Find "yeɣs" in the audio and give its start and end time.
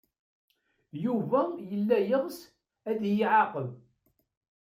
2.09-2.37